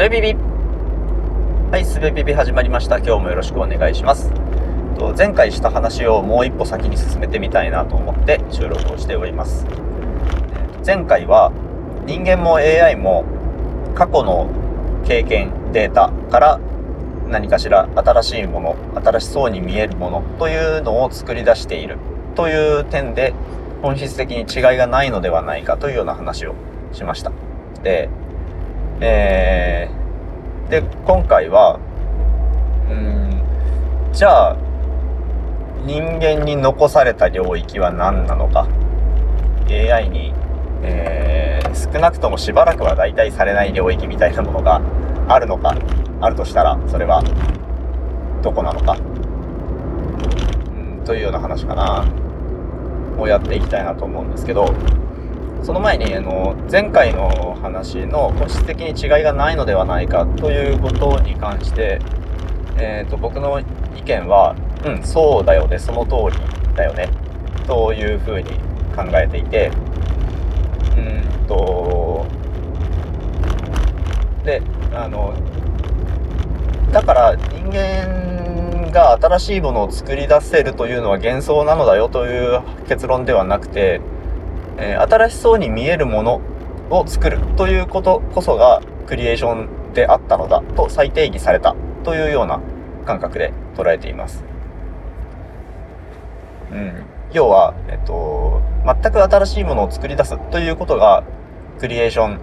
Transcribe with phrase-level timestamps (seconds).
[0.00, 0.34] べビビ
[1.70, 2.96] はい、すべビビ始まりました。
[3.00, 4.32] 今日もよろしくお願いします。
[4.98, 9.66] と前回した話をもう一歩先に進めてみたいなと思って収録をしております。
[10.86, 11.52] 前回は
[12.06, 13.26] 人間も AI も
[13.94, 14.48] 過去の
[15.04, 16.60] 経験、データから
[17.28, 21.98] 何かしら新しいもの、新しそうに見えるものというのを作り出している
[22.36, 23.34] という点で
[23.82, 26.54] 本質的に違いがないのではないかというような話を
[26.90, 27.32] しました。
[27.82, 28.08] で、
[29.00, 31.78] えー、で、今回は、
[32.90, 34.56] うん、じゃあ、
[35.86, 38.68] 人間に残された領域は何なのか。
[39.68, 40.34] AI に、
[40.82, 44.82] えー、少なくともしばらくは代替されない領域みたいなものが
[45.28, 45.74] あるのか、
[46.20, 47.22] あるとしたら、それは、
[48.42, 48.96] どこなのか。
[50.98, 52.04] うん、というような話かな。
[53.18, 54.72] をやっていきたいなと思うんですけど、
[55.62, 62.00] その前に、あの、前回の話の本質的に違いがないのではないかということに関して、
[62.78, 63.60] えっ、ー、と、僕の
[63.94, 67.10] 意見は、うん、そうだよね、その通りだよね、
[67.66, 68.44] というふうに
[68.96, 69.70] 考えていて、
[70.96, 72.26] うんと、
[74.44, 74.62] で、
[74.94, 75.34] あの、
[76.90, 84.00] だから人間が新しいものを作り出せるというのは幻想なのだよという結論ではなくて、
[84.78, 86.40] えー、新しそうに見えるもの
[86.90, 92.60] を作るということこそがクリエーションであったのだと再定義されたというような
[93.04, 94.44] 感覚で捉えています。
[96.70, 101.24] うん、要は、えっと、全く新しいものを作り出すということが
[101.80, 102.38] クリエーション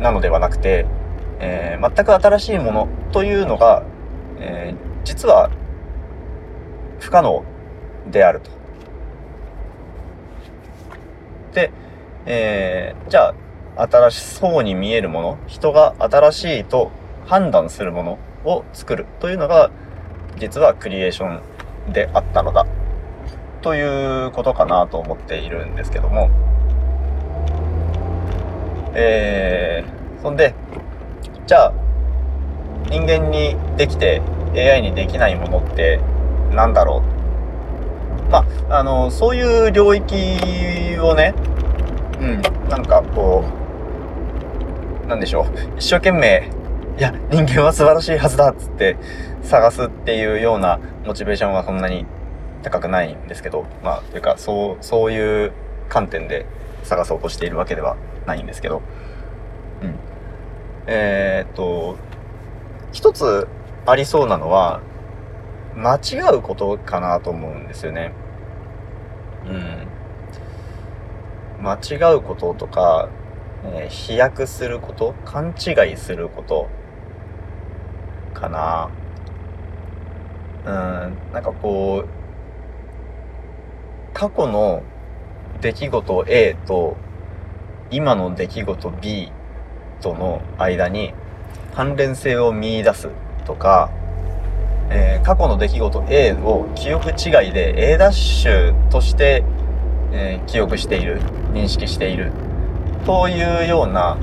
[0.00, 0.86] なのではなくて、
[1.38, 3.84] えー、全く新しいものというのが、
[4.38, 5.50] えー、実は
[6.98, 7.44] 不可能
[8.10, 8.50] であると。
[11.54, 11.72] で、
[12.26, 13.34] えー、じゃ
[13.76, 16.90] あ、新しそうに見えるもの、人が新しいと
[17.26, 19.70] 判断するものを作るというのが、
[20.36, 21.40] 実はクリエーショ
[21.88, 22.66] ンであったのだ。
[23.62, 26.30] ということかなと思っているんですけども。
[28.94, 30.54] えー、そんで、
[31.46, 31.72] じゃあ、
[32.88, 34.20] 人間にできて
[34.54, 36.00] AI にできないものって
[36.52, 37.02] 何だろ
[38.28, 38.30] う？
[38.30, 41.34] まあ、あの、そういう領域をね、
[42.20, 43.44] うん、なんかこ
[45.04, 46.50] う、なんでしょう、一生懸命、
[46.98, 48.96] いや、人間は素晴らしいはずだっつって
[49.42, 52.06] 探すっていうようなモチベーションはそんなに
[52.62, 55.52] 高くないんですけど、まあ、というか、そう、そういう
[55.88, 56.46] 観点で
[56.82, 58.82] 探そうとしているわけではないんですけど、
[59.82, 59.94] うん。
[60.86, 61.96] えー、っと、
[62.92, 63.48] 一つ
[63.86, 64.80] ありそうなのは、
[65.76, 68.12] 間違うことかなと思うんですよね。
[69.46, 69.89] うん。
[71.62, 73.08] 間違うこととか、
[73.64, 76.68] えー、飛躍すること勘違いすること
[78.34, 78.90] かな。
[80.64, 80.72] うん、
[81.32, 82.08] なんかこう、
[84.12, 84.82] 過去の
[85.60, 86.96] 出来事 A と
[87.90, 89.32] 今の出来事 B
[90.00, 91.14] との間に
[91.74, 93.08] 関連性を見出す
[93.44, 93.90] とか、
[94.90, 99.44] えー、過去の出来事 A を記憶違いで A' ダッシュとして、
[100.12, 101.20] えー、記憶している
[101.52, 102.32] 認識している
[103.04, 104.16] というような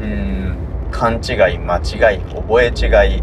[0.00, 0.56] うん
[0.90, 3.22] 勘違い間違い覚え違い、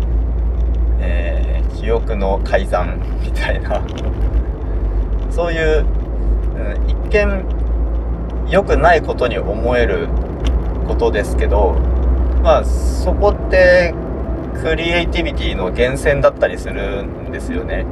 [0.99, 3.81] えー、記憶の改ざんみたいな
[5.29, 5.85] そういう、
[6.55, 7.45] うん、一見
[8.49, 10.07] 良くないことに思える
[10.87, 11.75] ことですけど
[12.43, 13.93] まあそこって
[14.61, 17.85] クリエイティビティの源泉だったりするんですよね。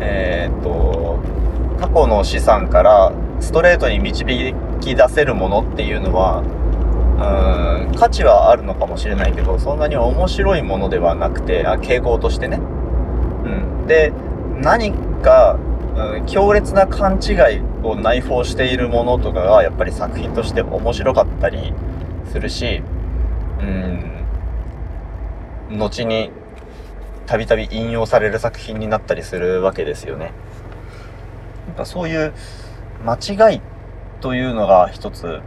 [0.00, 1.18] えっ、と
[1.80, 6.42] 過去の資産からストレートに導き出せるものっていうのは
[7.14, 12.56] うん価値はあるのかもしれないけどそんなに面白いものではなくてあ傾向としてね。
[12.56, 14.12] うん、で
[14.60, 14.92] 何
[15.22, 15.58] か、
[15.96, 21.72] うん、強烈な勘違いを内包しているものとかがやっぱり作品として面白かったり
[22.30, 22.82] するし
[23.60, 23.64] う
[25.74, 26.30] ん後に
[27.26, 30.32] たびたび引用される作品になったりするわけですよね。
[31.84, 32.32] そういう
[33.04, 33.60] 間違い
[34.20, 35.40] というのが一つ、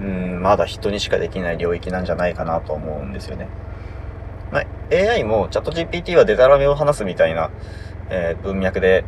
[0.00, 3.48] うん、まだ人にしかできない領域なんじゃないかなと思うんですよね。
[4.52, 4.64] まあ、
[4.94, 7.50] AI もチャット GPT はデタラメを話すみたいな、
[8.10, 9.04] えー、文脈で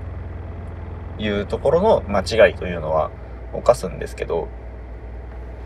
[1.18, 3.10] 言うところの間違いというのは
[3.52, 4.48] 犯すんですけど、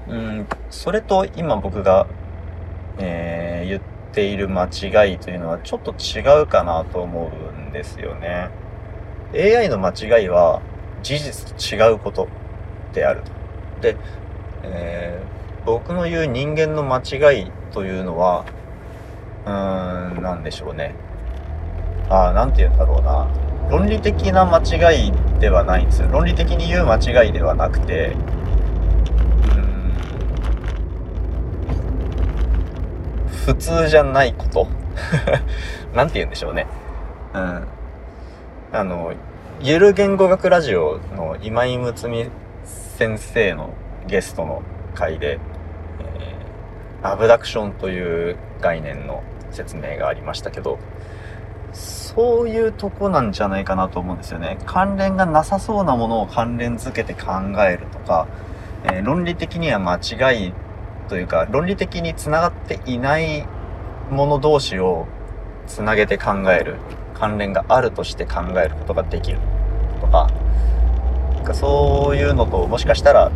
[0.09, 2.07] うん、それと今僕が、
[2.99, 3.83] えー、言っ
[4.13, 8.51] ている間違いというのはちょっと違うかなと思うんですよね。
[9.35, 10.61] AI の間違いは
[11.03, 12.29] 事実と違うこと
[12.93, 13.33] であると。
[13.81, 13.97] で、
[14.63, 15.21] え
[15.65, 18.45] 僕の言う人間の間違いというのは、
[19.47, 20.95] うーん、なんでしょうね。
[22.09, 23.29] ああ、なんて言うんだろうな。
[23.71, 26.09] 論理的な間違いではないんですよ。
[26.09, 28.17] 論理的に言う間違いではなくて、
[33.45, 34.69] 普通じゃないこと
[35.95, 36.67] なんて言うんでしょうね。
[37.35, 37.67] うん。
[38.73, 39.13] あの、
[39.65, 42.29] ゆる言語学ラジオの今井睦美
[42.65, 43.73] 先生の
[44.09, 44.61] ゲストの
[44.93, 45.39] 回で、
[46.01, 49.23] えー、アブダクションという概念の
[49.53, 50.81] 説明がありましたけど、
[51.73, 54.59] そういうとこなんじゃないかなと思うんですよね。
[54.67, 57.31] 関連がなさそうなものを関連づけて考
[57.65, 58.27] えるとか、
[58.83, 60.53] えー、論理的には間違い
[61.09, 63.47] というか、論理的につながっていない
[64.11, 65.07] もの同士を
[65.69, 66.79] つなげて考える。
[67.23, 69.39] 関連があるとして考えることができる。
[70.01, 70.29] とか、
[71.45, 73.31] かそういうのともしかしたら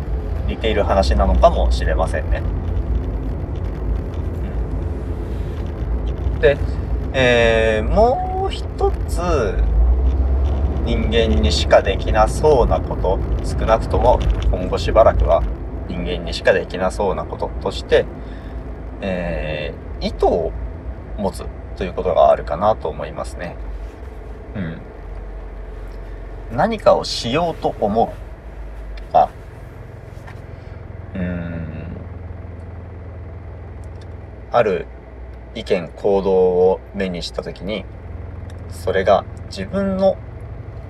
[0.45, 2.43] 似ている話なのかもしれませんね。
[6.41, 6.57] で、
[7.13, 8.65] えー、もう一
[9.07, 9.53] つ
[10.83, 14.19] 人間にしかできなそうなこと少なくとも
[14.51, 15.41] 今後しばらくは
[15.87, 18.05] 人間にしかできなそうなこととして、
[18.99, 20.51] えー、意図を
[21.17, 21.45] 持つ
[21.77, 23.55] ということがあるかなと思いますね。
[24.55, 24.81] うん。
[26.51, 28.07] 何かをしようと思う。
[29.01, 29.29] とか、
[31.15, 31.97] うん、
[34.51, 34.85] ある
[35.55, 37.85] 意見、行動を目にしたときに、
[38.69, 40.17] それが自分の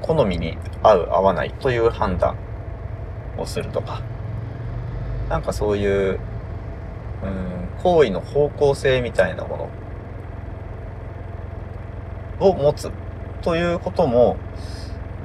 [0.02, 2.36] 好みに合う合わないという判断
[3.38, 4.02] をするとか、
[5.30, 6.20] なんかそういう、
[7.24, 9.70] うん、行為の方向性みたいなも
[12.40, 12.92] のを持つ。
[13.42, 14.38] ということも、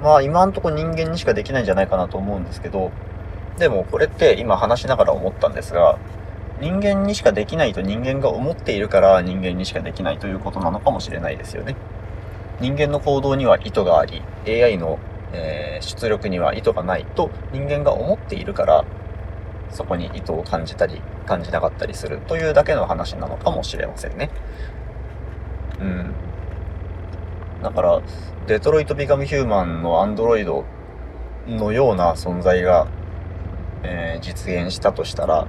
[0.03, 2.91] まあ今んとこ人間にしかできないんじゃないかなと思うんですけど、
[3.59, 5.99] でもこれって今話しながら思ったんですが、
[6.61, 11.77] 人間にしかできないと人間が思っているから人間にしかできないということなのかもしれないですよね。
[12.61, 14.99] 人間の行動には意図があり、AI の、
[15.33, 18.85] えー、出力には意図がないと人間が思っているから
[19.71, 24.31] そこに意図を感じたり感じなかったりするというだけの話なのかもしれませんね。
[25.81, 26.15] うん。
[27.63, 28.03] だから、
[28.47, 30.65] デトロイト・ビカム・ヒューマンのアンドロイド
[31.47, 32.89] のような存在が、
[33.83, 35.47] えー、実現したとしたら、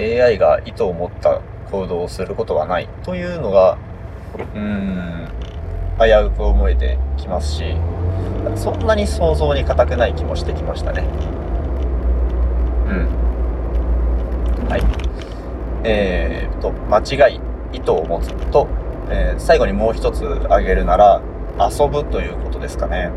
[0.00, 3.78] AI が意図を持った行動をすることはないというのが、
[4.54, 5.28] うーん、
[5.98, 7.64] 危うく思えてきますし、
[8.56, 11.04] そんなに想像に難くない気もしてきましたね。
[12.88, 12.94] う
[14.64, 14.68] ん。
[14.68, 14.82] はい。
[15.84, 17.40] えー、と、間違い、
[17.72, 18.68] 意図を持つと、
[19.12, 21.20] えー、最後にもう一つ挙げるなら、
[21.58, 23.10] 遊ぶということですかね。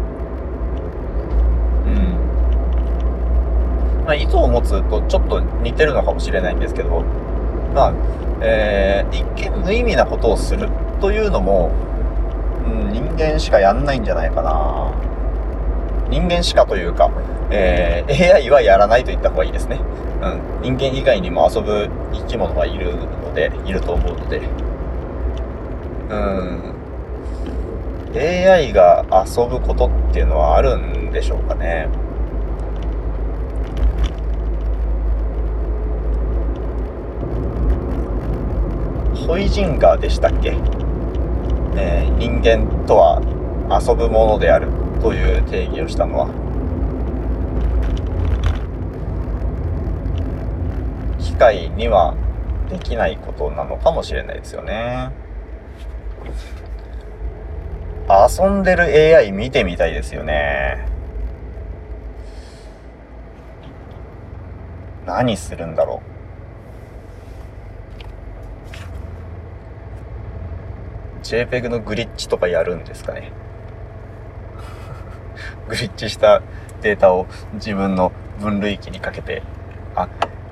[1.85, 1.93] うん。
[4.05, 7.01] まあ、意図を持つとちょっと似てるのかもしれないんですけど、
[7.73, 7.93] まあ、
[8.41, 10.69] えー、一見無意味なことをする
[10.99, 11.71] というのも、
[12.65, 14.93] うん、人間しかやんないんじゃないかな。
[16.09, 17.09] 人間しかというか、
[17.49, 19.79] えー、AI はやらないと言った方がいいですね。
[20.61, 20.75] うん。
[20.75, 24.41] 人間以外にも遊ぶ生き物はいるので、いると思うので。
[26.09, 26.75] うん。
[28.15, 31.89] AI が遊ぶことっていうのはあるんでしょうかね。
[39.27, 40.55] ホイジンガーでしたっけ、
[41.75, 43.21] えー、人間とは
[43.81, 44.67] 遊ぶものである
[45.01, 46.27] という定義をしたのは
[51.19, 52.15] 機械には
[52.69, 55.24] できないことなのかもしれないですよね
[58.07, 60.87] 遊んでる AI 見てみたいですよね。
[65.07, 66.15] 何するんだろう。
[71.25, 73.31] JPEG のグリッチとかやるんですかね。
[75.67, 76.43] グリッチした
[76.81, 79.41] データを自分の分類器にかけて、
[79.95, 80.07] あ、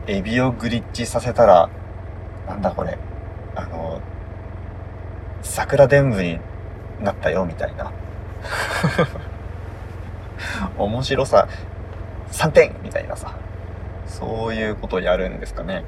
[0.07, 1.69] エビをグリッチさせたら、
[2.47, 2.97] なんだこれ、
[3.55, 4.01] あの、
[5.43, 6.39] 桜伝部に
[7.01, 7.91] なったよ、みたいな。
[10.77, 11.47] 面白さ
[12.31, 13.35] 3点みたいなさ。
[14.05, 15.83] そういうことやるんですかね。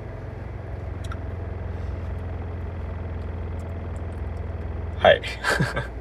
[5.00, 5.22] はい。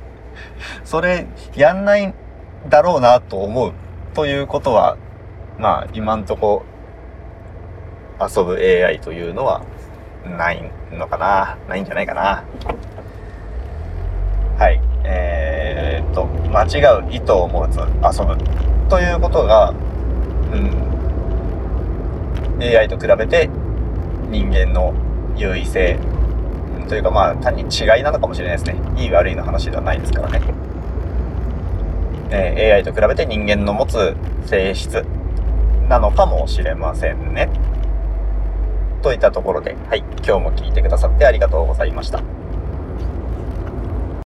[0.85, 2.15] それ、やんない
[2.69, 3.73] だろうなと思う
[4.15, 4.97] ということは、
[5.59, 6.65] まあ今んとこ
[8.21, 9.63] 遊ぶ AI というのは
[10.25, 12.45] ないのかなないんじゃないかな
[14.59, 14.81] はい。
[15.05, 17.85] えー、っと、間違う意図を持つ遊
[18.25, 18.39] ぶ
[18.89, 19.75] ということが、う
[20.57, 20.71] ん、
[22.63, 23.51] AI と比べて
[24.31, 24.95] 人間の
[25.37, 25.99] 優位性
[26.89, 27.67] というかまあ単に違
[27.99, 28.77] いなのかもしれないですね。
[28.97, 30.41] いい悪いの話ではないですからね、
[32.31, 34.15] え、AI と比べて人間の持つ
[34.47, 35.05] 性質
[35.89, 37.51] なのかもしれませんね。
[39.03, 42.44] といったところではい今日も聞いてくださってありがとうございました。